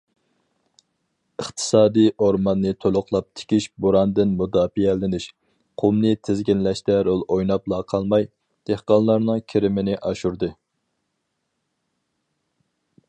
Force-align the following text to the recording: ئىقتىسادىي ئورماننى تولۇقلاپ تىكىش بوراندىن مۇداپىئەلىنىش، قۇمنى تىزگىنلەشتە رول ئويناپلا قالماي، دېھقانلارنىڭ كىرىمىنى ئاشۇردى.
ئىقتىسادىي 1.41 2.07
ئورماننى 2.27 2.71
تولۇقلاپ 2.85 3.25
تىكىش 3.41 3.67
بوراندىن 3.85 4.31
مۇداپىئەلىنىش، 4.39 5.27
قۇمنى 5.83 6.15
تىزگىنلەشتە 6.29 6.95
رول 7.09 7.21
ئويناپلا 7.37 7.81
قالماي، 7.93 8.25
دېھقانلارنىڭ 8.71 9.43
كىرىمىنى 9.53 9.99
ئاشۇردى. 10.01 10.49